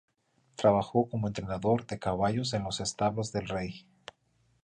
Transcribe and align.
Trabajó 0.55 1.07
como 1.07 1.27
entrenador 1.27 1.85
de 1.85 1.99
caballos 1.99 2.53
en 2.53 2.63
los 2.63 2.79
establos 2.79 3.31
del 3.31 3.47
rey. 3.47 3.85